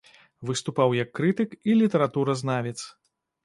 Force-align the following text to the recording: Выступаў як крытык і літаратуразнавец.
Выступаў 0.49 0.95
як 1.01 1.09
крытык 1.19 1.55
і 1.69 1.77
літаратуразнавец. 1.85 2.79